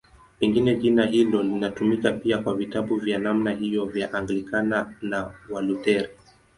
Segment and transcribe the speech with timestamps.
[0.39, 6.09] Pengine jina hilo linatumika pia kwa vitabu vya namna hiyo vya Anglikana na Walutheri.